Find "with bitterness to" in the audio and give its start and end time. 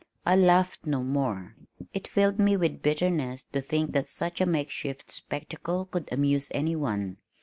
2.57-3.61